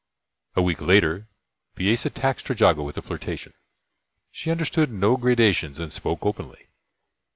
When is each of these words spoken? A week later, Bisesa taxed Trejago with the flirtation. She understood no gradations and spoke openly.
A 0.55 0.63
week 0.63 0.81
later, 0.81 1.27
Bisesa 1.75 2.11
taxed 2.11 2.47
Trejago 2.47 2.83
with 2.83 2.95
the 2.95 3.03
flirtation. 3.03 3.53
She 4.31 4.49
understood 4.49 4.89
no 4.91 5.15
gradations 5.15 5.79
and 5.79 5.93
spoke 5.93 6.25
openly. 6.25 6.69